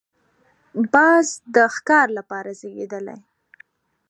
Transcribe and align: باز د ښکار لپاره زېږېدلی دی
باز 0.93 1.27
د 1.55 1.57
ښکار 1.75 2.07
لپاره 2.17 2.49
زېږېدلی 2.59 3.17
دی 3.19 3.25